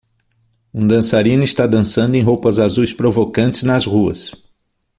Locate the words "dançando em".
1.67-2.23